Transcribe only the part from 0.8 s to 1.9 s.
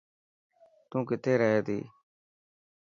تو ڪٿي رهي ٿي.